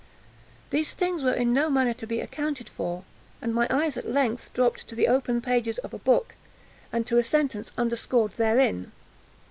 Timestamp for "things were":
0.95-1.31